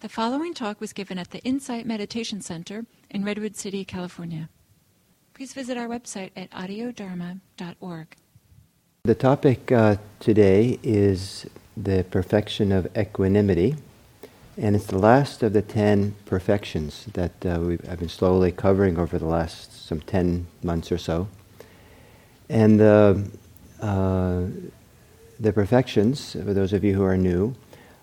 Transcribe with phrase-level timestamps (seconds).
[0.00, 4.48] The following talk was given at the Insight Meditation Center in Redwood City, California.
[5.34, 8.16] Please visit our website at audiodharma.org.
[9.02, 13.76] The topic uh, today is the perfection of equanimity,
[14.56, 19.18] and it's the last of the ten perfections that uh, I've been slowly covering over
[19.18, 21.28] the last some ten months or so.
[22.48, 23.16] And uh
[25.38, 27.54] the perfections, for those of you who are new,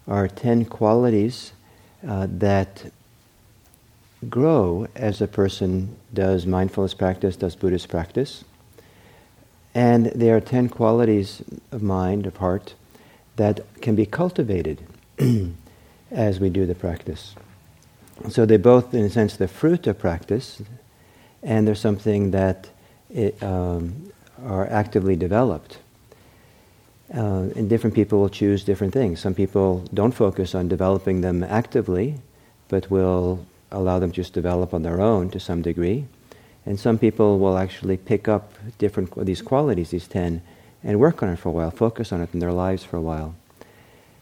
[0.07, 1.53] are ten qualities
[2.05, 2.91] uh, that
[4.29, 8.43] grow as a person does mindfulness practice, does Buddhist practice.
[9.73, 12.73] And there are 10 qualities of mind, of heart,
[13.35, 14.81] that can be cultivated
[16.11, 17.35] as we do the practice.
[18.29, 20.61] So they're both, in a sense, the fruit of practice,
[21.43, 22.69] and they're something that
[23.11, 24.11] it, um,
[24.43, 25.77] are actively developed.
[27.13, 29.21] Uh, and different people will choose different things.
[29.21, 32.15] Some people don't focus on developing them actively,
[32.67, 36.05] but will allow them to just develop on their own to some degree.
[36.65, 40.41] And some people will actually pick up different these qualities, these ten,
[40.83, 43.01] and work on it for a while, focus on it in their lives for a
[43.01, 43.35] while.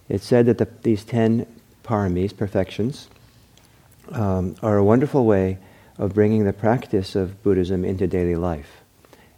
[0.08, 1.48] It's said that the, these ten
[1.84, 3.10] paramis, perfections,
[4.12, 5.58] um, are a wonderful way
[5.98, 8.85] of bringing the practice of Buddhism into daily life.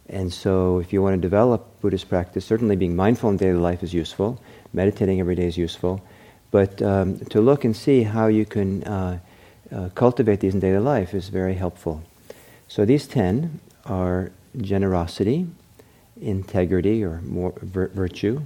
[0.08, 3.82] And so, if you want to develop Buddhist practice, certainly being mindful in daily life
[3.82, 4.40] is useful,
[4.72, 6.00] meditating every day is useful,
[6.50, 9.18] but um, to look and see how you can uh,
[9.70, 12.02] uh, cultivate these in daily life is very helpful.
[12.68, 15.46] So, these ten are generosity,
[16.18, 18.40] integrity or more vir- virtue,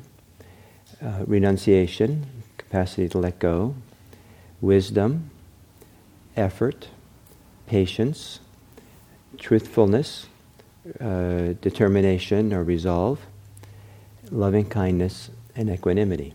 [1.00, 2.26] uh, renunciation,
[2.58, 3.76] capacity to let go,
[4.60, 5.30] wisdom,
[6.36, 6.88] effort,
[7.68, 8.40] patience,
[9.38, 10.26] truthfulness
[11.00, 13.20] uh, determination or resolve,
[14.30, 16.34] loving kindness, and equanimity.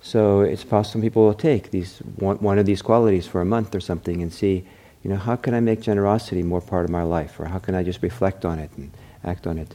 [0.00, 3.74] So it's possible people will take these one, one of these qualities for a month
[3.74, 4.66] or something and see,
[5.04, 7.76] you know, how can I make generosity more part of my life, or how can
[7.76, 8.90] I just reflect on it and
[9.22, 9.74] act on it.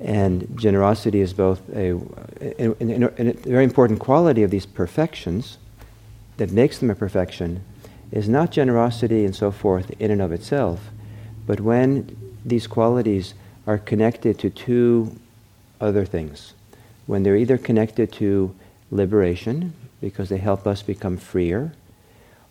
[0.00, 1.98] And generosity is both a,
[2.40, 2.68] a,
[3.44, 5.58] very important quality of these perfections
[6.36, 7.62] that makes them a perfection
[8.12, 10.90] is not generosity and so forth in and of itself,
[11.46, 13.34] but when these qualities
[13.66, 15.18] are connected to two
[15.80, 16.54] other things.
[17.06, 18.54] When they're either connected to
[18.90, 21.72] liberation, because they help us become freer,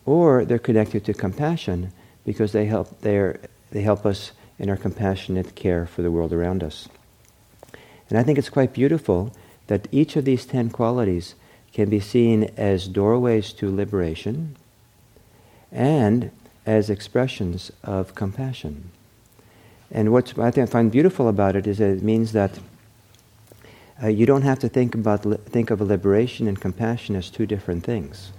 [0.05, 1.93] or they're connected to compassion,
[2.25, 3.37] because they help, they
[3.73, 6.89] help us in our compassionate care for the world around us.
[8.09, 9.33] And I think it's quite beautiful
[9.67, 11.35] that each of these ten qualities
[11.73, 14.55] can be seen as doorways to liberation
[15.71, 16.31] and
[16.65, 18.91] as expressions of compassion.
[19.91, 22.59] And what I think I find beautiful about it is that it means that
[24.03, 27.45] uh, you don't have to think about li- think of liberation and compassion as two
[27.45, 28.31] different things,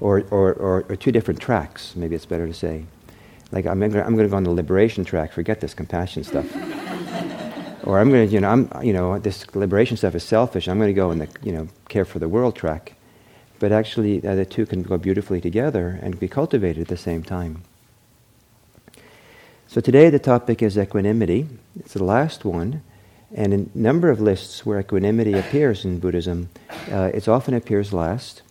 [0.00, 1.94] or, or, or, or two different tracks.
[1.96, 2.84] Maybe it's better to say,
[3.52, 5.32] like I'm going I'm to go on the liberation track.
[5.32, 6.46] Forget this compassion stuff.
[7.84, 10.68] or I'm going to, you know, I'm, you know, this liberation stuff is selfish.
[10.68, 12.94] I'm going to go in the, you know, care for the world track.
[13.58, 17.22] But actually, uh, the two can go beautifully together and be cultivated at the same
[17.22, 17.62] time.
[19.72, 21.48] So today the topic is equanimity.
[21.80, 22.82] It's the last one.
[23.34, 26.50] And in a number of lists where equanimity appears in Buddhism,
[26.90, 28.42] uh, it often appears last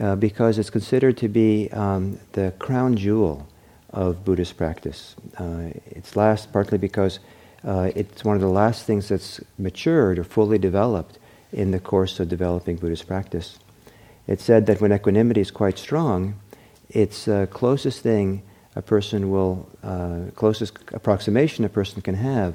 [0.00, 3.46] uh, because it's considered to be um, the crown jewel
[3.90, 5.14] of Buddhist practice.
[5.38, 7.20] Uh, it's last partly because
[7.64, 11.16] uh, it's one of the last things that's matured or fully developed
[11.52, 13.60] in the course of developing Buddhist practice.
[14.26, 16.40] It's said that when equanimity is quite strong,
[16.90, 18.42] it's the closest thing
[18.76, 22.54] a person will, uh, closest approximation a person can have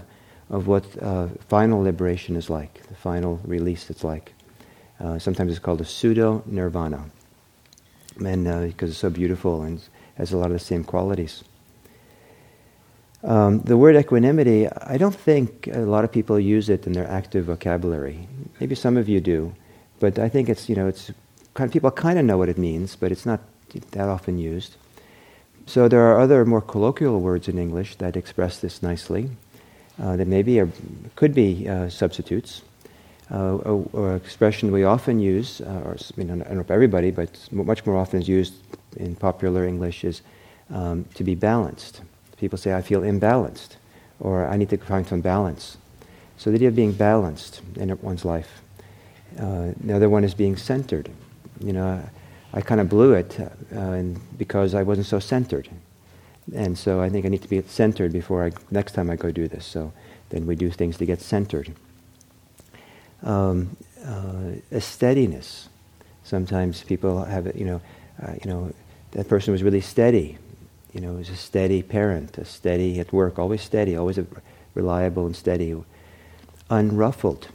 [0.49, 4.33] of what uh, final liberation is like, the final release it's like.
[4.99, 7.09] Uh, sometimes it's called a pseudo nirvana,
[8.23, 9.81] and uh, because it's so beautiful and
[10.15, 11.43] has a lot of the same qualities.
[13.23, 17.07] Um, the word equanimity, I don't think a lot of people use it in their
[17.07, 18.27] active vocabulary.
[18.59, 19.55] Maybe some of you do,
[19.99, 21.11] but I think it's you know it's
[21.55, 23.39] kind of, people kind of know what it means, but it's not
[23.91, 24.75] that often used.
[25.65, 29.29] So there are other more colloquial words in English that express this nicely.
[30.01, 30.69] Uh, that maybe are,
[31.15, 32.63] could be uh, substitutes.
[33.29, 33.79] Uh,
[34.15, 37.85] expression we often use, uh, or I, mean, I don't know if everybody, but much
[37.85, 38.53] more often is used
[38.95, 40.21] in popular English is
[40.71, 42.01] um, to be balanced.
[42.37, 43.75] People say, I feel imbalanced,
[44.19, 45.77] or I need to find some balance.
[46.37, 48.61] So the idea of being balanced in one's life.
[49.37, 51.11] Uh, the other one is being centered.
[51.59, 52.09] You know,
[52.53, 55.69] I kind of blew it uh, and because I wasn't so centered.
[56.53, 59.31] And so I think I need to be centered before I, next time I go
[59.31, 59.65] do this.
[59.65, 59.93] So
[60.29, 61.73] then we do things to get centered.
[63.23, 65.69] Um, uh, a steadiness.
[66.23, 67.81] Sometimes people have, you know,
[68.21, 68.73] uh, you know,
[69.11, 70.37] that person was really steady.
[70.93, 74.19] You know, was a steady parent, a steady at work, always steady, always
[74.73, 75.75] reliable and steady,
[76.69, 77.47] unruffled.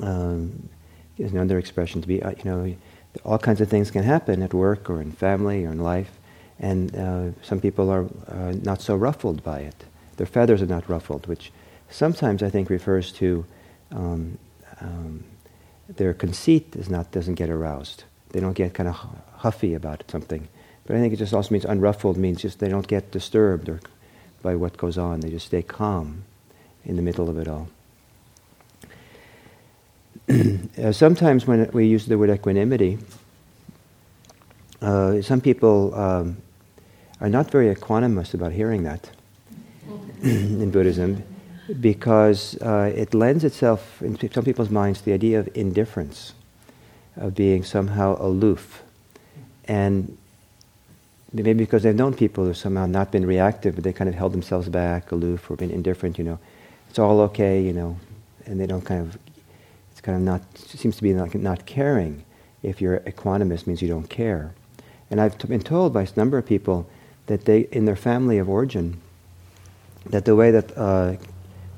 [0.00, 0.68] Um,
[1.16, 2.76] is another expression to be, uh, you know,
[3.24, 6.18] all kinds of things can happen at work or in family or in life,
[6.58, 9.84] and uh, some people are uh, not so ruffled by it.
[10.16, 11.52] Their feathers are not ruffled, which
[11.90, 13.44] sometimes I think refers to
[13.90, 14.38] um,
[14.80, 15.24] um,
[15.88, 18.04] their conceit is not doesn't get aroused.
[18.30, 18.96] They don't get kind of
[19.36, 20.48] huffy about something.
[20.86, 23.80] But I think it just also means unruffled means just they don't get disturbed or
[24.42, 25.20] by what goes on.
[25.20, 26.24] They just stay calm
[26.84, 27.68] in the middle of it all.
[30.82, 32.98] uh, sometimes when we use the word equanimity,
[34.80, 36.36] uh, some people um,
[37.20, 39.10] are not very equanimous about hearing that
[40.22, 41.22] in Buddhism
[41.80, 46.32] because uh, it lends itself in some people's minds to the idea of indifference,
[47.16, 48.82] of being somehow aloof.
[49.66, 50.16] And
[51.32, 54.32] maybe because they've known people who've somehow not been reactive, but they kind of held
[54.32, 56.38] themselves back, aloof, or been indifferent, you know.
[56.88, 57.98] It's all okay, you know,
[58.46, 59.18] and they don't kind of,
[60.08, 62.24] kind of not, seems to be like not caring.
[62.62, 64.54] If you're equanimous, means you don't care.
[65.10, 66.88] And I've been told by a number of people
[67.26, 69.02] that they, in their family of origin,
[70.06, 71.16] that the way that uh,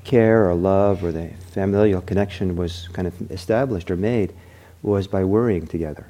[0.05, 4.31] care or love or the familial connection was kind of established or made
[4.81, 6.05] was by worrying together.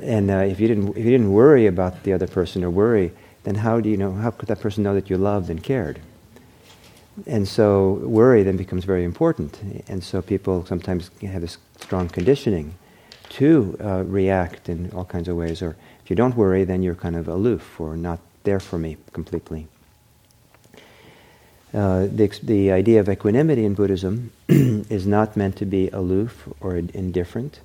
[0.00, 3.12] And uh, if you didn't if you didn't worry about the other person or worry,
[3.42, 6.00] then how do you know how could that person know that you loved and cared?
[7.26, 9.58] And so worry then becomes very important.
[9.88, 12.74] And so people sometimes have this strong conditioning
[13.30, 15.62] to uh, react in all kinds of ways.
[15.62, 18.96] Or if you don't worry, then you're kind of aloof or not there for me
[19.12, 19.68] completely.
[21.72, 26.76] Uh, the, the idea of equanimity in Buddhism is not meant to be aloof or
[26.76, 27.60] indifferent,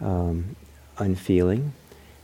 [0.00, 0.56] um,
[0.98, 1.72] unfeeling.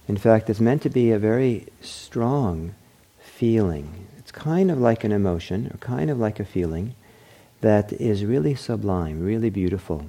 [0.09, 2.75] In fact, it's meant to be a very strong
[3.19, 4.07] feeling.
[4.37, 6.95] Kind of like an emotion, or kind of like a feeling,
[7.63, 10.07] that is really sublime, really beautiful.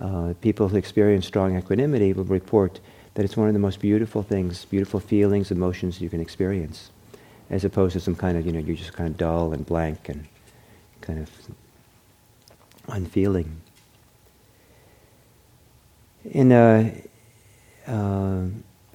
[0.00, 2.80] Uh, people who experience strong equanimity will report
[3.12, 6.90] that it's one of the most beautiful things, beautiful feelings, emotions you can experience,
[7.50, 10.08] as opposed to some kind of, you know, you're just kind of dull and blank
[10.08, 10.26] and
[11.02, 11.30] kind of
[12.88, 13.60] unfeeling.
[16.24, 17.02] In a,
[17.86, 18.44] uh,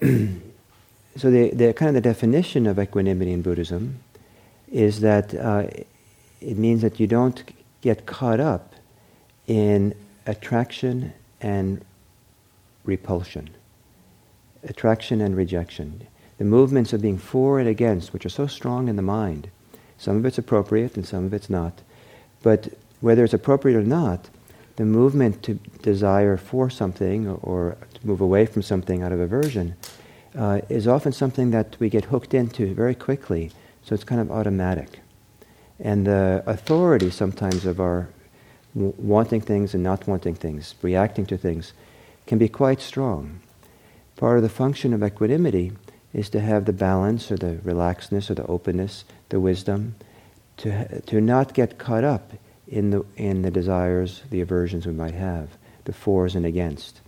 [1.16, 4.00] so the, the kind of the definition of equanimity in Buddhism
[4.74, 5.68] is that uh,
[6.40, 7.44] it means that you don't
[7.80, 8.74] get caught up
[9.46, 9.94] in
[10.26, 11.80] attraction and
[12.84, 13.48] repulsion,
[14.64, 16.04] attraction and rejection.
[16.38, 19.48] The movements of being for and against, which are so strong in the mind,
[19.96, 21.80] some of it's appropriate and some of it's not,
[22.42, 22.68] but
[23.00, 24.28] whether it's appropriate or not,
[24.74, 29.76] the movement to desire for something or, to move away from something out of aversion
[30.36, 33.52] uh, is often something that we get hooked into very quickly,
[33.84, 35.00] so it's kind of automatic.
[35.78, 38.08] And the authority sometimes of our
[38.74, 41.72] wanting things and not wanting things, reacting to things,
[42.26, 43.40] can be quite strong.
[44.16, 45.72] Part of the function of equanimity
[46.12, 49.96] is to have the balance or the relaxedness or the openness, the wisdom,
[50.58, 52.32] to, to not get caught up
[52.68, 55.50] in the, in the desires, the aversions we might have,
[55.84, 57.00] the fors and against.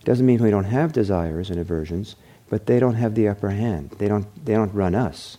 [0.00, 2.16] It doesn't mean we don't have desires and aversions,
[2.48, 3.90] but they don't have the upper hand.
[3.98, 5.36] They don't, they don't run us.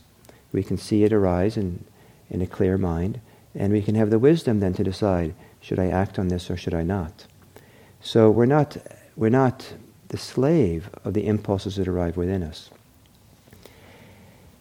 [0.52, 1.86] We can see it arise in,
[2.30, 3.22] in a clear mind,
[3.56, 6.58] and we can have the wisdom then to decide should I act on this or
[6.58, 7.26] should I not?
[8.02, 8.78] So we're not,
[9.16, 9.74] we're not
[10.08, 12.70] the slave of the impulses that arrive within us.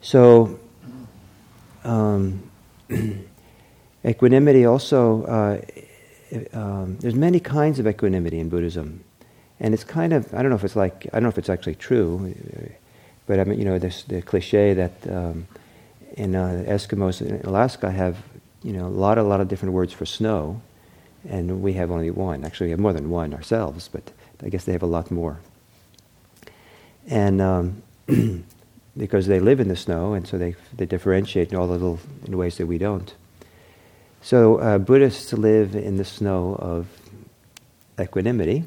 [0.01, 0.59] So,
[1.85, 2.51] um,
[4.05, 5.61] equanimity also, uh,
[6.53, 9.05] um, there's many kinds of equanimity in Buddhism.
[9.61, 11.49] And it's kind of, I don't know if it's like, I don't know if it's
[11.49, 12.35] actually true,
[13.27, 15.49] but I mean, you know, this, the cliche that um,
[16.19, 18.19] in uh, Eskimos in Alaska have,
[18.63, 20.61] you know, a lot, a lot of different words for snow,
[21.29, 22.45] and we have only one.
[22.45, 24.11] Actually, we have more than one ourselves, but
[24.43, 25.39] I guess they have a lot more.
[27.07, 27.83] And um,
[28.97, 32.01] because they live in the snow, and so they, they differentiate in all the little
[32.27, 33.15] in ways that we don't.
[34.21, 36.89] So uh, Buddhists live in the snow of
[38.01, 38.65] equanimity,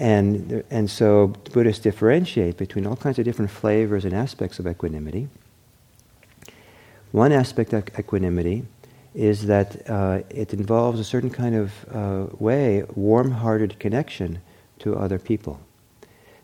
[0.00, 5.28] and and so Buddhists differentiate between all kinds of different flavors and aspects of equanimity.
[7.12, 8.64] One aspect of equanimity
[9.14, 14.40] is that uh, it involves a certain kind of uh, way, warm-hearted connection
[14.80, 15.60] to other people.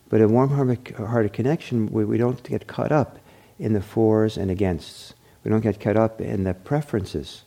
[0.08, 3.18] But a warm-hearted connection, we, we don't get caught up
[3.58, 5.12] in the fors and againsts.
[5.44, 7.42] We don't get caught up in the preferences.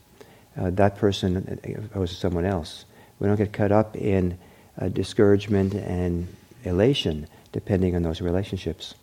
[0.57, 2.85] Uh, that person opposed to someone else.
[3.19, 4.37] We don't get caught up in
[4.79, 6.27] uh, discouragement and
[6.63, 8.95] elation depending on those relationships.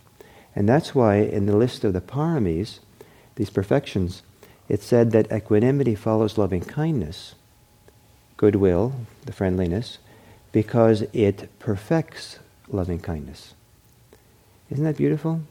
[0.55, 2.81] And that's why in the list of the paramis,
[3.37, 4.23] these perfections,
[4.69, 7.35] it said that equanimity follows loving kindness,
[8.37, 8.95] goodwill,
[9.27, 9.99] the friendliness,
[10.53, 13.55] because it perfects loving kindness.
[14.71, 15.43] Isn't that beautiful?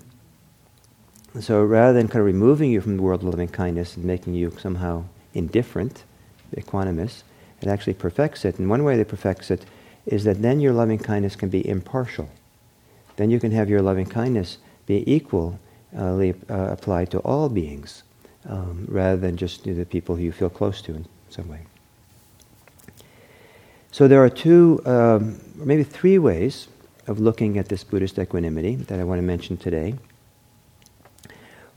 [1.40, 4.34] So rather than kind of removing you from the world of loving kindness and making
[4.34, 6.04] you somehow indifferent,
[6.56, 7.24] equanimous,
[7.62, 8.60] it actually perfects it.
[8.60, 9.66] And one way that perfects it
[10.06, 12.30] is that then your loving kindness can be impartial.
[13.16, 15.58] Then you can have your loving kindness be equally
[15.96, 18.04] uh, applied to all beings,
[18.48, 21.62] um, rather than just to the people who you feel close to in some way.
[23.92, 26.68] So there are two, um, maybe three ways
[27.08, 29.96] of looking at this Buddhist equanimity that I want to mention today.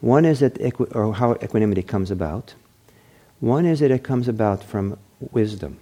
[0.00, 2.54] One is that equi- or how equanimity comes about.
[3.40, 4.98] One is that it comes about from
[5.32, 5.78] wisdom,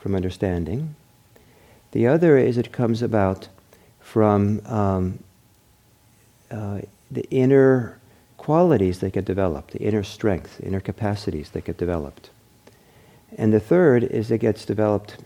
[0.00, 0.96] from understanding.
[1.92, 3.48] The other is it comes about
[4.00, 5.18] from um,
[6.50, 7.98] uh, the inner
[8.36, 12.30] qualities that get developed, the inner strength, inner capacities that get developed.
[13.36, 15.16] And the third is it gets developed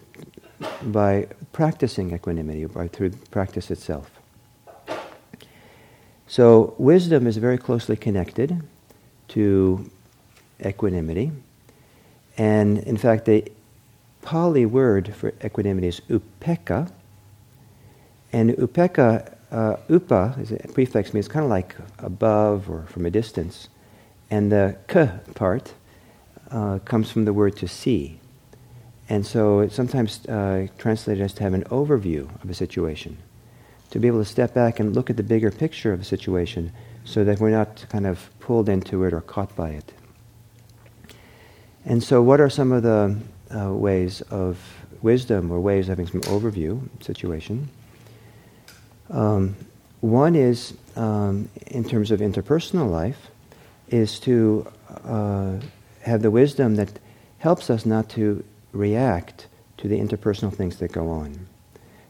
[0.83, 4.11] by practicing equanimity, by through practice itself.
[6.27, 8.63] So wisdom is very closely connected
[9.29, 9.91] to
[10.65, 11.33] equanimity.
[12.39, 13.51] And in fact, the
[14.23, 16.91] Pali word for equanimity is upekkha.
[18.33, 23.11] And upekkha, uh, upa is a prefix means kind of like above or from a
[23.11, 23.69] distance.
[24.31, 25.75] And the k part
[26.51, 28.21] uh, comes from the word to see.
[29.09, 33.19] And so it's sometimes uh, translated as to have an overview of a situation,
[33.91, 36.73] to be able to step back and look at the bigger picture of a situation
[37.05, 39.93] so that we're not kind of pulled into it or caught by it.
[41.85, 43.17] And so, what are some of the
[43.53, 44.59] uh, ways of
[45.03, 47.69] wisdom or ways of having some overview situation?
[49.11, 49.57] Um,
[50.01, 53.29] one is, um, in terms of interpersonal life,
[53.89, 54.71] is to
[55.05, 55.57] uh,
[56.03, 56.99] have the wisdom that
[57.39, 59.47] helps us not to react
[59.79, 61.47] to the interpersonal things that go on.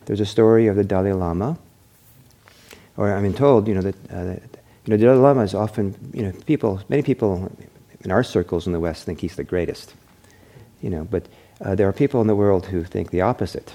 [0.04, 1.56] There's a story of the Dalai Lama,
[2.96, 4.42] or I've been told, you know, that, uh, that
[4.84, 7.50] you know, the Dalai Lama is often, you know, people, many people
[8.02, 9.94] in our circles in the West think he's the greatest,
[10.82, 11.26] you know, but
[11.60, 13.74] uh, there are people in the world who think the opposite,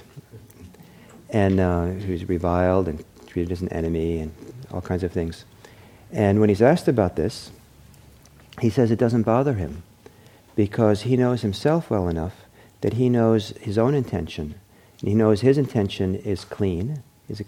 [1.30, 3.04] and uh, who's reviled and
[3.36, 4.32] treated as an enemy and
[4.72, 5.44] all kinds of things.
[6.10, 7.50] And when he's asked about this,
[8.62, 9.82] he says it doesn't bother him
[10.54, 12.32] because he knows himself well enough
[12.80, 14.54] that he knows his own intention.
[15.04, 17.44] He knows his intention is clean, is a,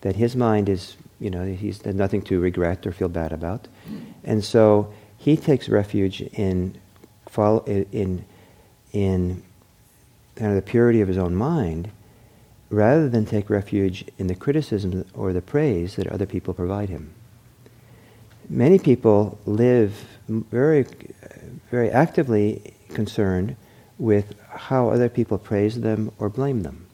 [0.00, 3.68] that his mind is, you know, he's nothing to regret or feel bad about.
[4.24, 6.74] And so he takes refuge in,
[7.28, 8.24] follow, in,
[8.94, 9.42] in
[10.36, 11.90] kind of the purity of his own mind
[12.70, 17.12] rather than take refuge in the criticism or the praise that other people provide him.
[18.48, 20.86] Many people live very,
[21.70, 23.56] very actively concerned
[23.98, 26.86] with how other people praise them or blame them.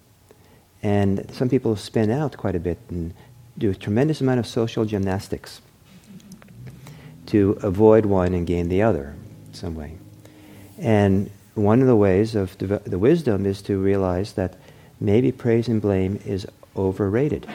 [0.82, 3.14] And some people spin out quite a bit and
[3.56, 5.60] do a tremendous amount of social gymnastics
[7.26, 9.14] to avoid one and gain the other
[9.52, 9.96] some way.
[10.78, 14.56] And one of the ways of the, the wisdom is to realize that
[15.04, 16.46] maybe praise and blame is
[16.76, 17.46] overrated.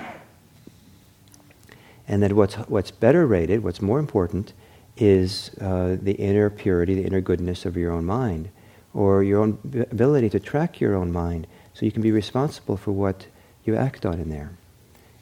[2.08, 4.54] And that what's, what's better rated, what's more important,
[4.98, 8.50] is uh, the inner purity, the inner goodness of your own mind
[8.94, 9.58] or your own
[9.92, 13.28] ability to track your own mind so you can be responsible for what
[13.66, 14.52] you act on in there.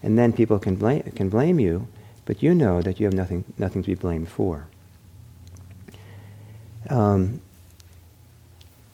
[0.01, 1.87] And then people can blame, can blame you,
[2.25, 4.67] but you know that you have nothing, nothing to be blamed for.
[6.89, 7.41] Um,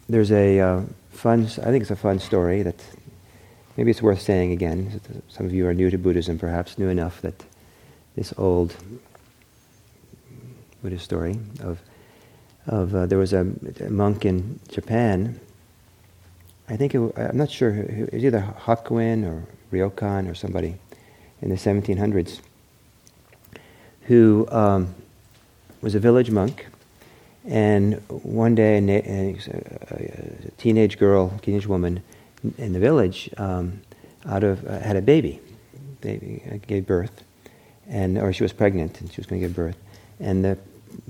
[0.09, 2.83] there's a uh, fun, I think it's a fun story that
[3.77, 5.01] maybe it's worth saying again.
[5.29, 7.43] Some of you are new to Buddhism, perhaps, new enough that
[8.15, 8.75] this old
[10.81, 11.79] Buddhist story of
[12.67, 13.45] of uh, there was a,
[13.81, 15.39] a, monk in Japan.
[16.69, 17.73] I think it, I'm not sure.
[17.73, 20.75] It was either Hakuin or Ryokan or somebody
[21.41, 22.39] in the 1700s
[24.03, 24.95] who um,
[25.81, 26.67] was a village monk.
[27.45, 29.37] And one day, a, a,
[29.91, 32.01] a, teenage girl, teenage woman
[32.57, 33.81] in the village, um,
[34.25, 35.39] out of uh, had a baby.
[36.01, 37.23] Baby uh, gave birth,
[37.87, 39.77] and or she was pregnant and she was going to give birth.
[40.19, 40.57] And the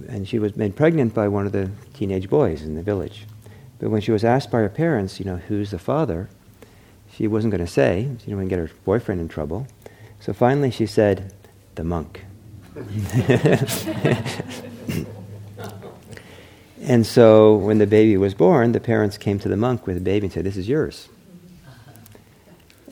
[0.07, 3.25] and she was made pregnant by one of the teenage boys in the village.
[3.79, 6.29] But when she was asked by her parents, you know, who's the father,
[7.11, 8.07] she wasn't going to say.
[8.19, 9.67] She didn't want to get her boyfriend in trouble.
[10.19, 11.33] So finally she said,
[11.75, 12.23] the monk.
[16.81, 20.01] and so when the baby was born, the parents came to the monk with the
[20.01, 21.09] baby and said, This is yours.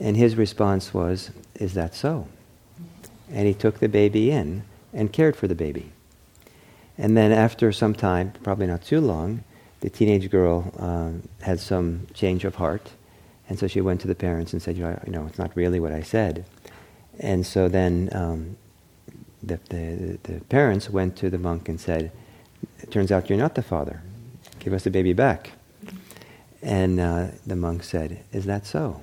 [0.00, 2.28] And his response was, Is that so?
[3.32, 5.90] and he took the baby in and cared for the baby.
[6.98, 9.42] And then after some time, probably not too long,
[9.80, 12.90] the teenage girl um, had some change of heart,
[13.48, 15.92] and so she went to the parents and said, you know, it's not really what
[15.92, 16.44] I said.
[17.18, 18.56] And so then um,
[19.42, 22.12] the, the, the parents went to the monk and said,
[22.78, 24.00] it turns out you're not the father.
[24.60, 25.52] Give us the baby back.
[26.62, 29.00] And uh, the monk said, Is that so?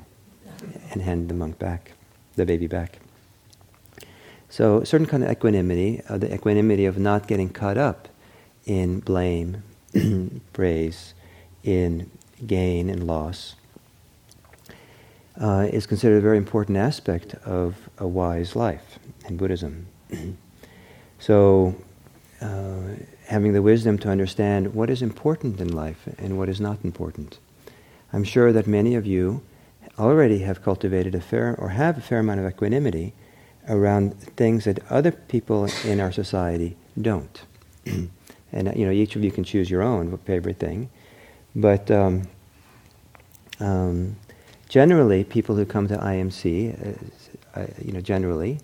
[0.92, 1.92] And hand the monk back,
[2.36, 3.00] the baby back.
[4.50, 8.08] So, a certain kind of equanimity, uh, the equanimity of not getting caught up
[8.66, 9.62] in blame,
[10.54, 11.14] praise,
[11.64, 12.10] in
[12.48, 13.56] gain and loss,
[15.40, 19.86] uh, is considered a very important aspect of a wise life in Buddhism.
[21.20, 21.76] so,
[22.42, 22.82] uh,
[23.28, 27.38] having the wisdom to understand what is important in life and what is not important.
[28.12, 29.44] I'm sure that many of you
[30.00, 33.14] already have cultivated a fair or have a fair amount of equanimity
[33.68, 37.44] around things that other people in our society don't.
[37.86, 40.90] and you know, each of you can choose your own favorite thing,
[41.56, 42.24] but um,
[43.60, 44.16] um,
[44.70, 46.98] generally, people who come to IMC,
[47.56, 48.60] uh, uh, you know, generally,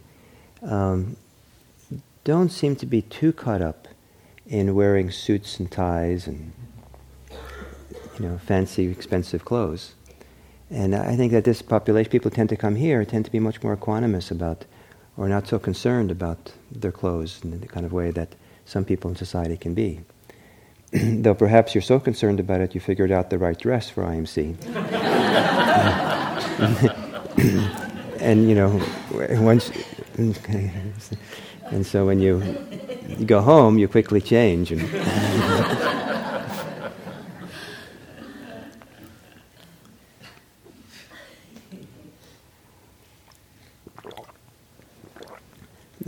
[0.62, 1.18] um,
[2.24, 3.88] don't seem to be too caught up
[4.48, 6.54] in wearing suits and ties and
[8.20, 9.94] you know, fancy, expensive clothes.
[10.70, 13.62] And I think that this population, people tend to come here, tend to be much
[13.62, 14.66] more equanimous about,
[15.16, 19.10] or not so concerned about their clothes in the kind of way that some people
[19.10, 20.02] in society can be.
[20.92, 24.56] Though perhaps you're so concerned about it, you figured out the right dress for IMC.
[28.20, 28.82] and you know,
[29.42, 29.72] once,
[30.18, 32.42] and so when you,
[33.08, 34.72] you go home, you quickly change.
[34.72, 34.82] And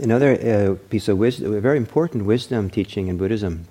[0.08, 3.66] Another uh, piece of wisdom, a very important wisdom teaching in Buddhism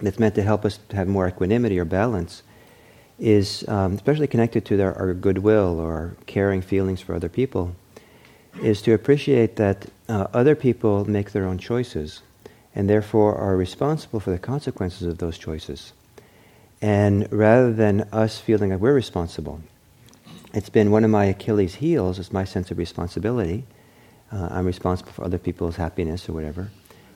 [0.00, 2.42] that's meant to help us have more equanimity or balance
[3.18, 7.76] is um, especially connected to our, our, goodwill or our caring feelings for other people
[8.62, 12.22] is to appreciate that uh, other people make their own choices
[12.74, 15.92] and therefore are responsible for the consequences of those choices.
[16.80, 19.60] And rather than us feeling that we're responsible,
[20.54, 23.66] it's been one of my Achilles' heels is my sense of responsibility
[24.32, 26.70] uh, I'm responsible for other people's happiness or whatever.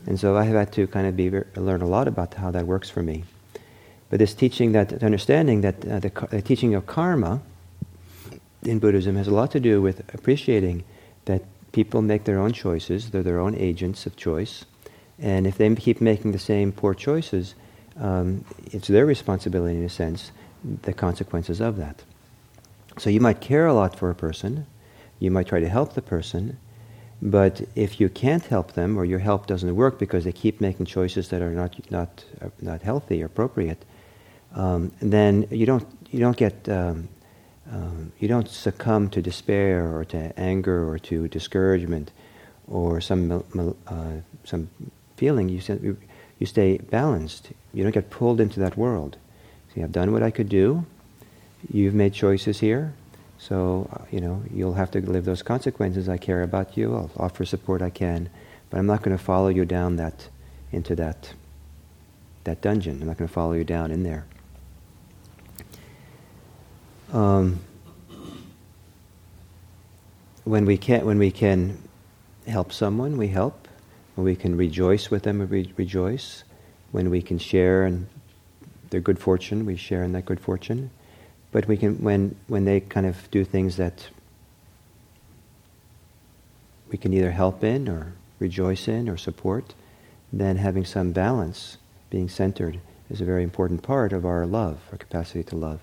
[0.06, 2.66] And so I have had to kind of be, learn a lot about how that
[2.66, 3.24] works for me.
[4.08, 7.40] But this teaching, that understanding that uh, the, the, teaching of karma
[8.62, 10.84] in Buddhism has a lot to do with appreciating
[11.24, 14.64] that people make their own choices, they're their own agents of choice,
[15.18, 17.54] and if they keep making the same poor choices,
[17.98, 20.30] um, it's their responsibility in a sense,
[20.82, 22.02] the consequences of that.
[22.98, 24.66] So you might care a lot for a person,
[25.18, 26.58] you might try to help the person,
[27.22, 30.86] but if you can't help them, or your help doesn't work because they keep making
[30.86, 32.24] choices that are not not
[32.60, 33.84] not healthy or appropriate,
[34.54, 37.08] um, then you don't you don't get um,
[37.70, 42.12] um, you don't succumb to despair or to anger or to discouragement
[42.68, 43.44] or some
[43.86, 44.12] uh,
[44.44, 44.68] some
[45.16, 45.48] feeling.
[45.48, 45.96] You
[46.38, 47.50] you stay balanced.
[47.72, 49.16] You don't get pulled into that world.
[49.74, 50.84] See, I've done what I could do.
[51.72, 52.92] You've made choices here.
[53.38, 56.08] So, uh, you know, you'll have to live those consequences.
[56.08, 56.94] I care about you.
[56.94, 58.30] I'll offer support I can.
[58.70, 60.28] But I'm not going to follow you down that,
[60.72, 61.32] into that,
[62.44, 63.00] that dungeon.
[63.00, 64.26] I'm not going to follow you down in there.
[67.12, 67.60] Um,
[70.44, 71.80] when we can, when we can
[72.46, 73.68] help someone, we help.
[74.14, 76.42] When we can rejoice with them, we rejoice.
[76.90, 78.08] When we can share in
[78.90, 80.90] their good fortune, we share in that good fortune.
[81.52, 84.08] But we can, when, when they kind of do things that
[86.90, 89.74] we can either help in or rejoice in or support,
[90.32, 91.78] then having some balance,
[92.10, 95.80] being centered, is a very important part of our love, our capacity to love.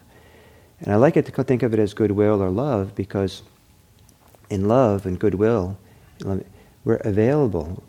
[0.80, 3.44] And I like it to think of it as goodwill or love because
[4.50, 5.78] in love and goodwill,
[6.26, 6.44] um,
[6.84, 7.84] we're available.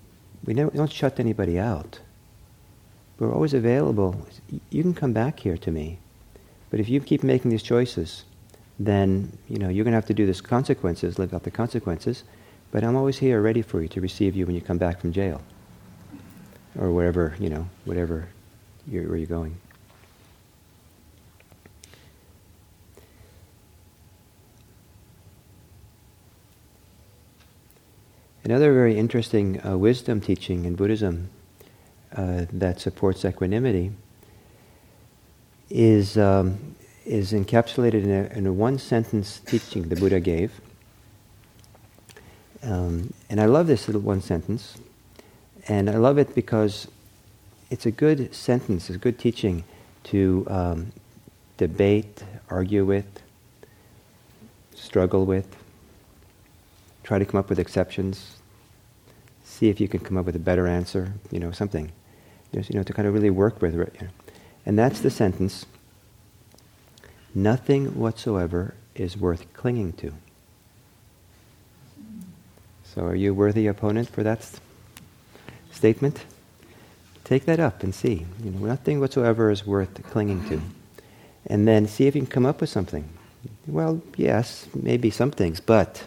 [0.44, 1.98] We, we don't shut anybody out.
[3.18, 4.26] We're always available.
[4.70, 5.98] You can come back here to me.
[6.74, 8.24] But if you keep making these choices,
[8.80, 12.24] then you know you're going to have to do this consequences, live out the consequences.
[12.72, 15.12] But I'm always here, ready for you to receive you when you come back from
[15.12, 15.40] jail,
[16.76, 18.26] or wherever you know, whatever
[18.88, 19.56] you're, where you're going.
[28.42, 31.30] Another very interesting uh, wisdom teaching in Buddhism
[32.16, 33.92] uh, that supports equanimity
[35.74, 40.60] is, um, is encapsulated in a, in a one sentence teaching the Buddha gave.
[42.62, 44.78] Um, and I love this little one sentence.
[45.66, 46.86] And I love it because
[47.70, 49.64] it's a good sentence, it's a good teaching
[50.04, 50.92] to um,
[51.56, 53.06] debate, argue with,
[54.76, 55.56] struggle with,
[57.02, 58.36] try to come up with exceptions,
[59.44, 61.90] see if you can come up with a better answer, you know, something.
[62.52, 63.74] There's, you know, to kind of really work with.
[63.74, 64.23] it.
[64.66, 65.66] And that's the sentence
[67.34, 70.12] nothing whatsoever is worth clinging to.
[72.84, 74.60] So, are you a worthy opponent for that st-
[75.72, 76.24] statement?
[77.24, 78.24] Take that up and see.
[78.42, 80.60] You know, nothing whatsoever is worth clinging to.
[81.46, 83.08] And then see if you can come up with something.
[83.66, 86.04] Well, yes, maybe some things, but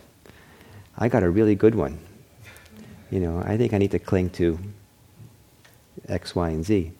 [0.97, 1.99] I got a really good one.
[3.11, 4.57] You know, I think I need to cling to
[6.07, 6.91] X, Y, and Z.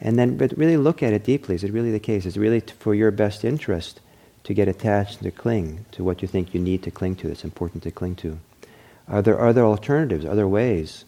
[0.00, 1.54] And then, but really look at it deeply.
[1.54, 2.26] Is it really the case?
[2.26, 4.00] Is it really t- for your best interest
[4.44, 7.28] to get attached and to cling to what you think you need to cling to,
[7.28, 8.38] that's important to cling to?
[9.08, 11.04] Are there other alternatives, other ways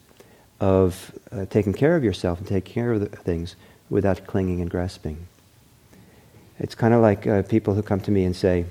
[0.60, 3.56] of uh, taking care of yourself and taking care of things
[3.90, 5.26] without clinging and grasping?
[6.58, 8.64] It's kind of like uh, people who come to me and say,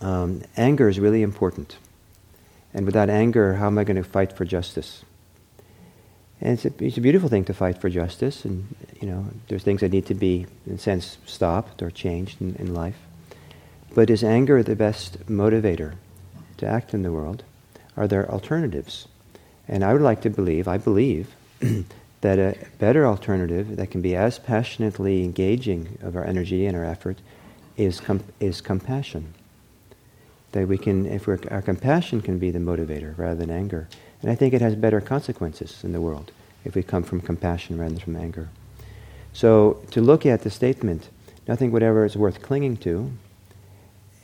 [0.00, 1.76] um, anger is really important.
[2.74, 5.04] And without anger, how am I going to fight for justice?
[6.40, 9.62] And it's a, it's a beautiful thing to fight for justice, and you know, there's
[9.62, 12.98] things that need to be, in a sense, stopped or changed in, in life.
[13.94, 15.94] But is anger the best motivator
[16.56, 17.44] to act in the world?
[17.96, 19.06] Are there alternatives?
[19.68, 21.34] And I would like to believe, I believe,
[22.20, 26.84] that a better alternative that can be as passionately engaging of our energy and our
[26.84, 27.18] effort
[27.76, 29.34] is, com- is compassion
[30.54, 33.88] that we can, if our compassion can be the motivator rather than anger.
[34.24, 36.32] And I think it has better consequences in the world
[36.64, 38.48] if we come from compassion rather than from anger.
[39.34, 41.10] So to look at the statement,
[41.46, 43.12] nothing whatever is worth clinging to,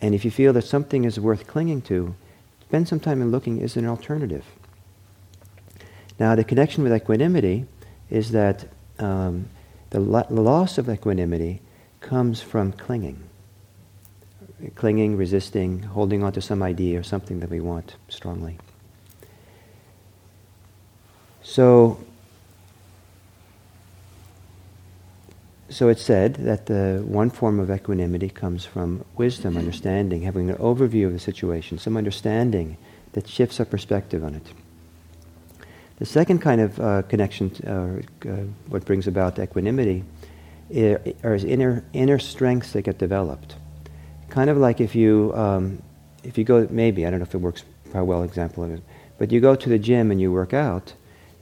[0.00, 2.14] and if you feel that something is worth clinging to,
[2.62, 4.46] spend some time in looking, is an alternative?
[6.18, 7.66] Now the connection with equanimity
[8.08, 9.50] is that um,
[9.90, 11.60] the, the loss of equanimity
[12.00, 13.22] comes from clinging
[14.74, 18.58] clinging, resisting, holding on to some idea or something that we want strongly.
[21.42, 21.98] So,
[25.68, 30.56] so it's said that the one form of equanimity comes from wisdom, understanding, having an
[30.56, 32.76] overview of the situation, some understanding
[33.12, 34.52] that shifts our perspective on it.
[35.98, 38.32] The second kind of uh, connection, uh, uh,
[38.68, 40.04] what brings about equanimity,
[40.74, 43.56] are inner, inner strengths that get developed
[44.30, 45.82] kind of like if you um,
[46.22, 48.82] if you go maybe I don't know if it works how well example of it,
[49.18, 50.94] but you go to the gym and you work out,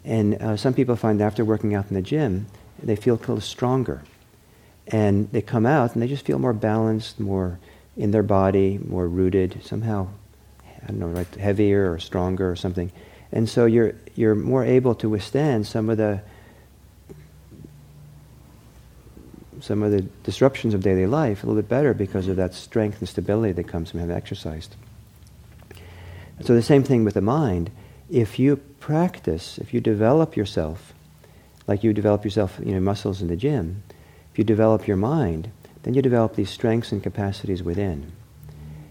[0.08, 2.46] and uh, some people find after working out in the gym
[2.82, 4.02] they feel stronger,
[4.86, 7.58] and they come out and they just feel more balanced, more
[7.96, 10.08] in their body, more rooted somehow.
[10.82, 12.90] I don't know, like heavier or stronger or something,
[13.32, 16.22] and so you're you're more able to withstand some of the
[19.60, 23.00] some of the disruptions of daily life a little bit better because of that strength
[23.00, 24.74] and stability that comes from having exercised.
[26.44, 27.70] So the same thing with the mind.
[28.10, 30.94] If you practice, if you develop yourself,
[31.66, 33.82] like you develop yourself, you know, muscles in the gym,
[34.32, 35.50] if you develop your mind,
[35.82, 38.12] then you develop these strengths and capacities within.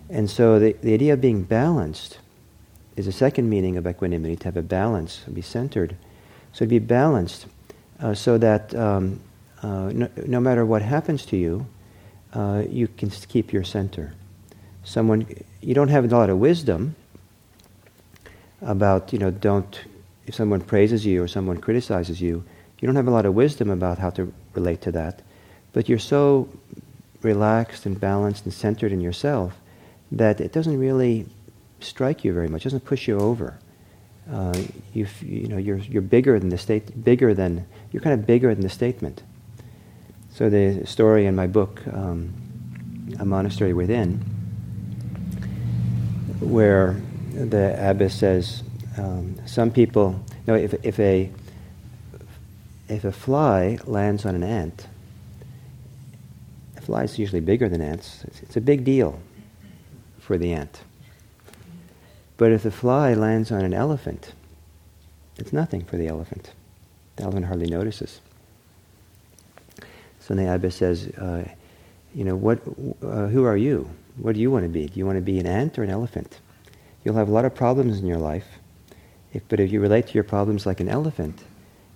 [0.09, 2.19] And so the, the idea of being balanced
[2.95, 5.95] is a second meaning of equanimity, to have a balance, to be centered.
[6.53, 7.47] So to be balanced
[7.99, 9.19] uh, so that um,
[9.61, 11.67] uh, no, no, matter what happens to you,
[12.33, 14.13] uh, you can keep your center.
[14.83, 15.27] Someone,
[15.61, 16.95] you don't have a lot of wisdom
[18.61, 19.81] about, you know, don't,
[20.25, 22.43] if someone praises you or someone criticizes you,
[22.79, 25.21] you don't have a lot of wisdom about how to relate to that.
[25.73, 26.49] But you're so
[27.21, 29.53] relaxed and balanced and centered in yourself
[30.11, 31.25] that it doesn't really
[31.79, 33.57] strike you very much, it doesn't push you over.
[34.31, 34.61] Uh,
[34.93, 38.53] you, you know, you're, you're bigger than the state, bigger than, you're kind of bigger
[38.53, 39.23] than the statement.
[40.33, 42.33] So the story in my book, um,
[43.19, 44.19] A Monastery Within,
[46.41, 46.95] where
[47.45, 48.63] the abbess says,
[48.97, 51.29] um, some people, no, if, if, a,
[52.89, 54.87] if a fly lands on an ant,
[56.77, 59.19] a fly is usually bigger than ants, it's, it's a big deal
[60.19, 60.81] for the ant.
[62.37, 64.33] But if the fly lands on an elephant,
[65.37, 66.51] it's nothing for the elephant.
[67.15, 68.19] The elephant hardly notices.
[70.19, 71.47] So the abbess says, uh,
[72.13, 72.59] you know, what,
[73.03, 73.89] uh, who are you?
[74.17, 74.87] What do you want to be?
[74.87, 76.39] Do you want to be an ant or an elephant?
[77.07, 78.59] You'll have a lot of problems in your life,
[79.31, 81.41] if, but if you relate to your problems like an elephant,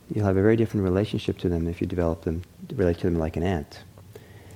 [0.10, 2.44] you'll have a very different relationship to them if you develop them,
[2.74, 3.82] relate to them like an ant.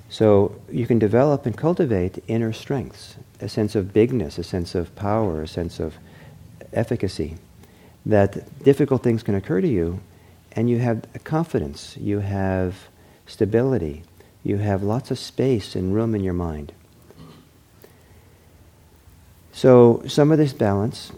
[0.08, 4.96] So you can develop and cultivate inner strengths, a sense of bigness, a sense of
[4.96, 5.96] power, a sense of
[6.72, 7.36] efficacy.
[8.06, 10.00] That difficult things can occur to you,
[10.52, 12.88] and you have confidence, you have
[13.26, 14.04] stability,
[14.42, 16.72] you have lots of space and room in your mind.
[19.56, 21.12] So, some of this balance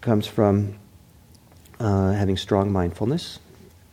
[0.00, 0.80] comes from
[1.78, 3.38] uh, having strong mindfulness.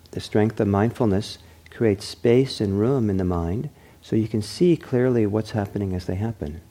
[0.10, 1.38] The strength of mindfulness
[1.70, 3.70] creates space and room in the mind
[4.02, 6.62] so you can see clearly what's happening as they happen.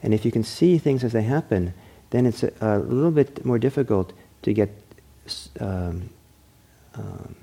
[0.00, 1.74] And if you can see things as they happen,
[2.10, 4.70] then it's a, a little bit more difficult to get
[5.58, 6.10] um,
[6.94, 7.34] um,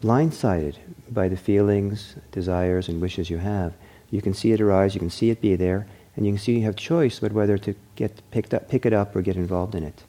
[0.00, 0.76] blindsided
[1.10, 3.74] by the feelings, desires, and wishes you have.
[4.10, 5.86] You can see it arise, you can see it be there,
[6.20, 8.92] and you can see you have choice about whether to get picked up, pick it
[8.92, 10.04] up or get involved in it.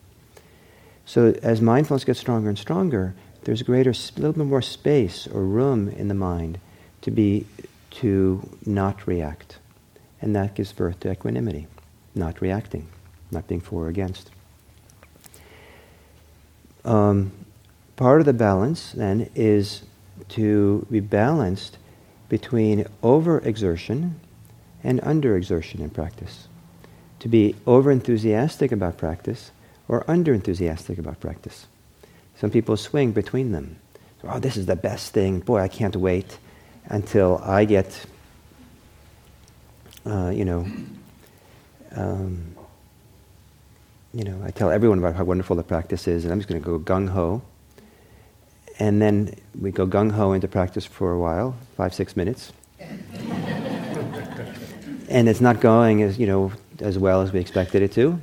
[1.06, 5.46] So as mindfulness gets stronger and stronger, there's greater, a little bit more space or
[5.46, 6.60] room in the mind
[7.04, 7.48] to be,
[7.92, 9.60] to not react.
[10.22, 11.68] And that gives birth to equanimity,
[12.14, 12.90] not reacting,
[13.32, 14.32] not being for or against.
[16.84, 17.32] Um,
[17.96, 19.84] part of the balance then is
[20.28, 21.78] to be balanced
[22.28, 24.16] between overexertion
[24.84, 26.48] and underexertion in practice.
[27.20, 29.52] To be overenthusiastic about practice
[29.88, 31.68] or underenthusiastic about practice.
[32.38, 33.78] Some people swing between them.
[34.24, 35.40] Oh, this is the best thing.
[35.40, 36.38] Boy, I can't wait
[36.86, 38.06] until I get,
[40.06, 40.66] uh, you know,
[41.96, 42.56] um,
[44.14, 46.62] you know, I tell everyone about how wonderful the practice is, and I'm just going
[46.62, 47.42] to go gung ho.
[48.80, 52.52] And then we go gung ho into practice for a while, five, six minutes.
[55.12, 58.20] And it's not going as, you know, as well as we expected it to.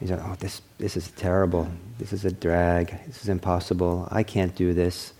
[0.00, 1.70] He's like, oh, this, this is terrible.
[1.98, 2.98] This is a drag.
[3.06, 4.08] This is impossible.
[4.10, 5.12] I can't do this.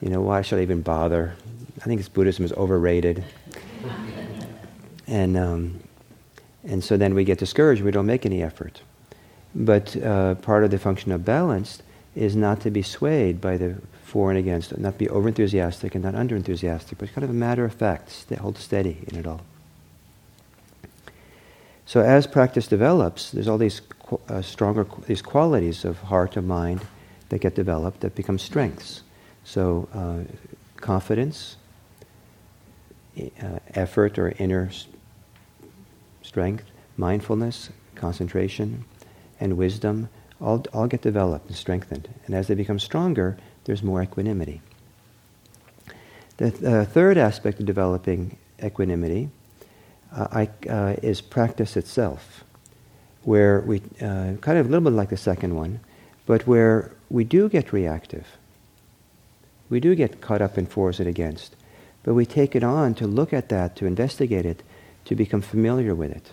[0.00, 1.34] You know, why should I even bother?
[1.80, 3.24] I think Buddhism is overrated.
[5.08, 5.80] and, um,
[6.62, 7.82] and so then we get discouraged.
[7.82, 8.82] We don't make any effort.
[9.56, 11.82] But uh, part of the function of balance
[12.14, 16.04] is not to be swayed by the for and against, not be over enthusiastic and
[16.04, 19.26] not under enthusiastic, but it's kind of a matter of fact, hold steady in it
[19.26, 19.40] all.
[21.92, 23.82] So as practice develops, there's all these
[24.26, 26.80] uh, stronger these qualities of heart and mind
[27.28, 29.02] that get developed that become strengths.
[29.44, 30.20] So uh,
[30.76, 31.58] confidence,
[33.18, 34.70] uh, effort or inner
[36.22, 36.64] strength,
[36.96, 38.86] mindfulness, concentration,
[39.38, 40.08] and wisdom
[40.40, 42.08] all, all get developed and strengthened.
[42.24, 44.62] And as they become stronger, there's more equanimity.
[46.38, 49.28] The th- third aspect of developing equanimity
[50.14, 52.44] I, uh, is practice itself,
[53.22, 55.80] where we, uh, kind of a little bit like the second one,
[56.26, 58.26] but where we do get reactive.
[59.70, 61.56] We do get caught up in fors and against,
[62.02, 64.62] but we take it on to look at that, to investigate it,
[65.06, 66.32] to become familiar with it.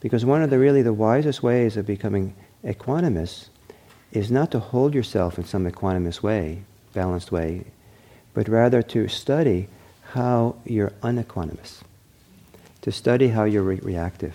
[0.00, 3.48] Because one of the really the wisest ways of becoming equanimous
[4.12, 7.64] is not to hold yourself in some equanimous way, balanced way,
[8.32, 9.68] but rather to study
[10.12, 11.82] how you're unequanimous,
[12.84, 14.34] to study how you're re- reactive,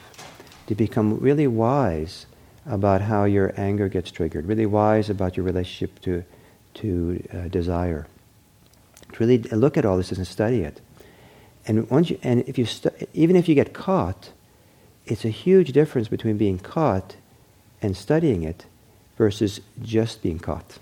[0.66, 2.26] to become really wise
[2.66, 6.24] about how your anger gets triggered, really wise about your relationship to,
[6.74, 8.08] to uh, desire.
[9.14, 10.82] To really look at all this and study it.
[11.68, 14.32] And, once you, and if you stu- even if you get caught,
[15.06, 17.18] it's a huge difference between being caught
[17.84, 18.66] and studying it
[19.16, 20.80] versus just being caught.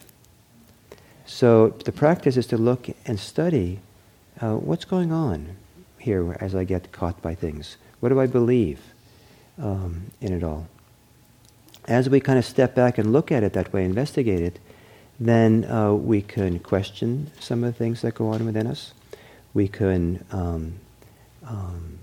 [1.26, 3.82] So the practice is to look and study
[4.40, 5.58] uh, what's going on
[6.08, 7.76] here as I get caught by things.
[8.00, 8.80] What do I believe
[9.62, 10.68] um, in it all?
[11.86, 14.60] As we kind of step back and look at it that way, investigate it,
[15.20, 18.94] then uh, we can question some of the things that go on within us.
[19.54, 20.76] We can um,
[21.46, 22.00] um,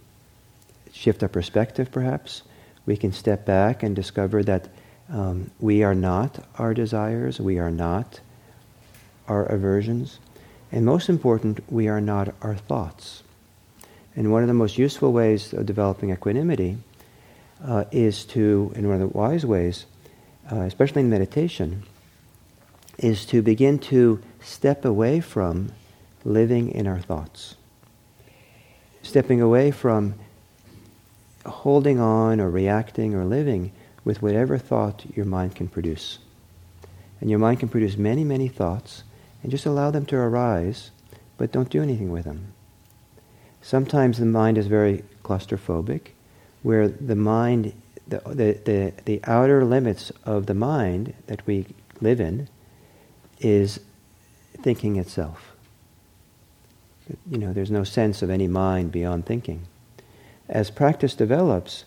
[0.93, 2.43] shift our perspective, perhaps.
[2.87, 4.69] We can step back and discover that
[5.09, 8.21] um, we are not our desires, we are not
[9.29, 10.19] our aversions,
[10.71, 13.24] and most important, we are not our thoughts.
[14.17, 16.79] And one of the most useful ways of developing equanimity
[17.65, 19.87] uh, is to, in one of the wise ways,
[20.51, 21.83] uh, especially in meditation,
[22.99, 25.73] is to begin to step away from
[26.25, 27.57] living in our thoughts.
[29.03, 30.15] Stepping away from
[31.45, 33.73] holding on or reacting or living
[34.05, 36.19] with whatever thought your mind can produce.
[37.21, 39.03] And your mind can produce many, many thoughts,
[39.43, 40.91] and just allow them to arise,
[41.37, 42.53] but don't do anything with them.
[43.65, 46.09] Sometimes the mind is very claustrophobic,
[46.63, 47.73] where the mind,
[48.07, 51.65] the, the, the, the outer limits of the mind that we
[51.99, 52.47] live in
[53.41, 53.81] is
[54.63, 55.53] thinking itself.
[57.31, 59.63] You know, there's no sense of any mind beyond thinking.
[60.47, 61.87] As practice develops,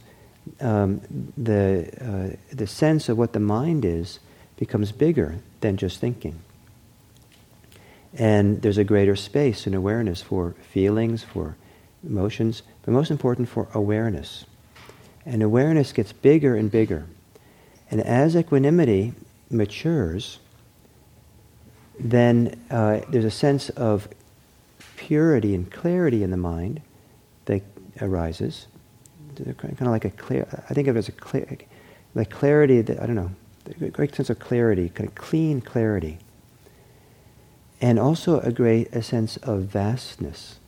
[0.59, 1.01] um,
[1.37, 4.17] the, uh, the sense of what the mind is
[4.57, 6.39] becomes bigger than just thinking.
[8.15, 11.55] And there's a greater space and awareness for feelings, for
[12.07, 14.45] emotions, but most important for awareness.
[15.25, 17.05] And awareness gets bigger and bigger.
[17.91, 19.13] And as equanimity
[19.49, 20.39] matures,
[21.99, 24.07] then uh, there's a sense of
[24.95, 26.81] purity and clarity in the mind
[27.45, 27.61] that
[28.01, 28.67] arises.
[29.35, 31.57] Kind of like a clear, I think of it as a clear,
[32.15, 33.31] like clarity that, I don't know,
[33.81, 36.17] a great sense of clarity, kind of clean clarity.
[37.79, 40.59] And also a great a sense of vastness,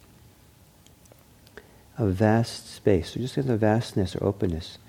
[2.00, 3.12] of vast space.
[3.12, 4.80] So just the vastness or openness.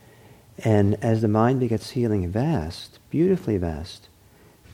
[0.65, 4.09] And as the mind gets feeling vast, beautifully vast,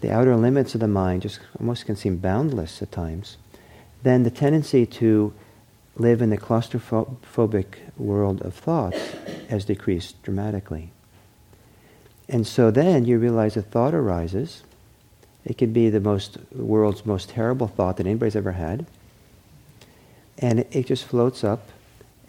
[0.03, 3.39] the outer limits of the mind just almost can seem boundless at times,
[4.03, 5.33] then the tendency to
[5.97, 9.15] live in the claustrophobic world of thoughts
[9.49, 10.91] has decreased dramatically.
[12.29, 14.63] And so then you realize a thought arises.
[15.45, 18.85] It could be the most world's most terrible thought that anybody's ever had.
[20.39, 21.71] And it just floats up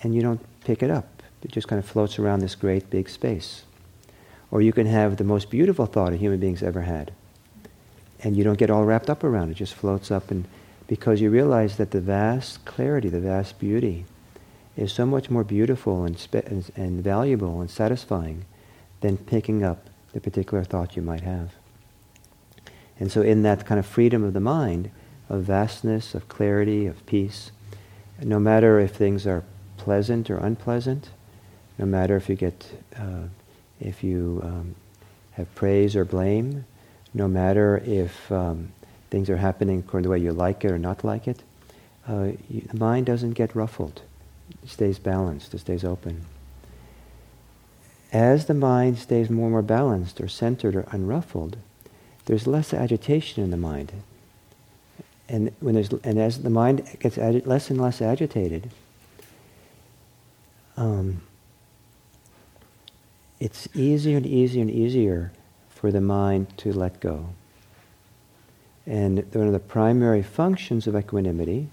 [0.01, 1.23] and you don't pick it up.
[1.43, 3.63] It just kind of floats around this great big space.
[4.51, 7.13] Or you can have the most beautiful thought a human being's ever had.
[8.21, 10.45] And you don't get all wrapped up around it, it just floats up and
[10.87, 14.05] because you realize that the vast clarity, the vast beauty
[14.77, 18.45] is so much more beautiful and, spe- and, and valuable and satisfying
[19.01, 21.51] than picking up the particular thought you might have.
[22.99, 24.89] And so in that kind of freedom of the mind,
[25.29, 27.51] of vastness, of clarity, of peace,
[28.23, 29.43] no matter if things are
[29.87, 31.11] pleasant or unpleasant,
[31.77, 33.23] no matter if you get, uh,
[33.79, 34.75] if you um,
[35.31, 36.65] have praise or blame,
[37.13, 38.67] no matter if um,
[39.09, 41.41] things are happening according to the way you like it or not like it,
[42.09, 44.01] uh, you, the mind doesn't get ruffled.
[44.61, 46.25] It stays balanced, it stays open.
[48.11, 51.55] As the mind stays more and more balanced or centered or unruffled,
[52.25, 53.93] there's less agitation in the mind.
[55.29, 58.69] And, when there's, and as the mind gets agi- less and less agitated,
[60.77, 61.21] um,
[63.39, 65.31] it's easier and easier and easier
[65.69, 67.29] for the mind to let go.
[68.85, 71.69] And one of the primary functions of equanimity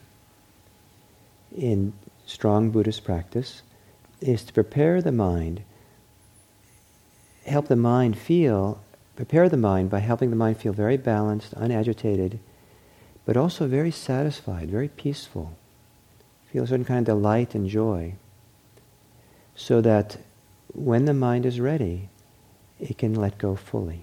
[1.57, 1.93] in
[2.27, 3.63] strong Buddhist practice
[4.21, 5.63] is to prepare the mind,
[7.47, 8.83] help the mind feel,
[9.17, 12.41] prepare the mind by helping the mind feel very balanced, unagitated,
[13.25, 15.57] but also very satisfied, very peaceful.
[16.53, 18.15] Feel a certain kind of delight and joy.
[19.57, 20.19] So that
[20.73, 22.09] when the mind is ready,
[22.81, 24.03] it can let go fully.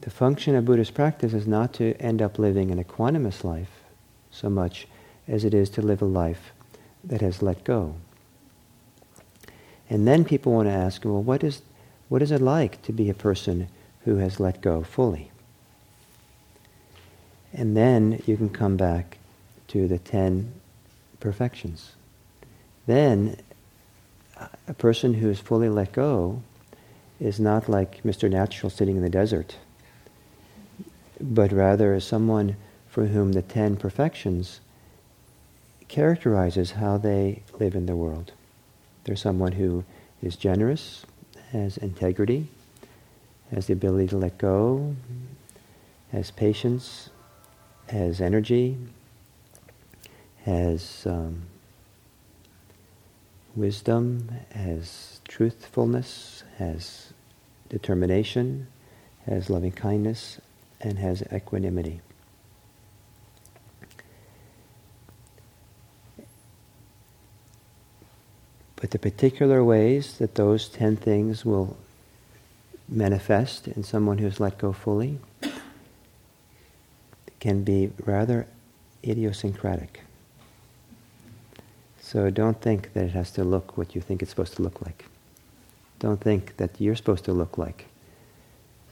[0.00, 3.70] The function of Buddhist practice is not to end up living an equanimous life
[4.30, 4.86] so much
[5.26, 6.52] as it is to live a life
[7.02, 7.94] that has let go.
[9.88, 11.62] And then people want to ask, well, what is,
[12.08, 13.68] what is it like to be a person
[14.04, 15.30] who has let go fully?
[17.52, 19.18] And then you can come back
[19.68, 20.52] to the ten
[21.20, 21.92] perfections.
[22.86, 23.36] Then
[24.68, 26.42] a person who is fully let go
[27.20, 28.30] is not like Mr.
[28.30, 29.56] Natural sitting in the desert,
[31.20, 32.56] but rather is someone
[32.88, 34.60] for whom the ten perfections
[35.88, 38.32] characterizes how they live in the world.
[39.04, 39.84] They're someone who
[40.22, 41.06] is generous,
[41.52, 42.48] has integrity,
[43.52, 44.96] has the ability to let go,
[46.12, 47.10] has patience,
[47.88, 48.76] has energy,
[50.44, 51.42] has um,
[53.56, 57.12] wisdom, has truthfulness, has
[57.68, 58.66] determination,
[59.24, 60.40] has loving kindness,
[60.80, 62.00] and has equanimity.
[68.76, 71.76] But the particular ways that those ten things will
[72.88, 75.18] manifest in someone who's let go fully
[77.40, 78.46] can be rather
[79.02, 80.02] idiosyncratic.
[82.06, 84.80] So don't think that it has to look what you think it's supposed to look
[84.80, 85.06] like.
[85.98, 87.86] Don't think that you're supposed to look like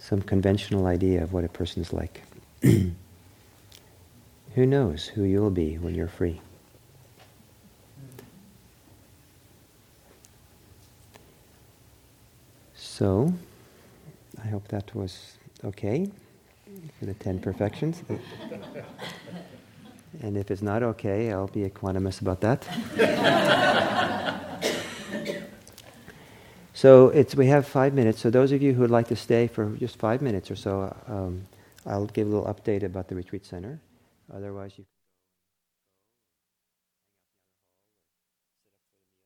[0.01, 2.23] some conventional idea of what a person is like.
[2.63, 2.91] who
[4.57, 6.41] knows who you'll be when you're free?
[12.75, 13.33] So,
[14.43, 16.11] I hope that was okay
[16.99, 18.03] for the ten perfections.
[20.21, 22.65] And if it's not okay, I'll be equanimous about that.
[26.75, 28.21] so it's, we have five minutes.
[28.21, 30.95] So those of you who would like to stay for just five minutes or so,
[31.09, 31.47] um,
[31.87, 33.81] I'll give a little update about the retreat center.
[34.33, 34.85] Otherwise, you